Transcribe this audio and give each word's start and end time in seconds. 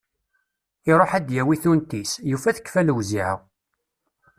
Iruḥ 0.91 1.11
ad 1.17 1.23
d-yawi 1.27 1.55
tunt-is, 1.63 2.11
yufa 2.29 2.51
tekfa 2.57 2.81
lewziεa. 2.87 3.31